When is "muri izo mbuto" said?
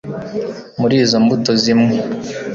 0.79-1.51